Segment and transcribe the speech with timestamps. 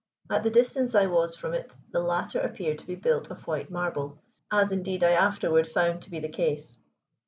[0.31, 3.69] At the distance I was from it the latter appeared to be built of white
[3.69, 4.17] marble,
[4.51, 6.79] as indeed I afterward found to be the case.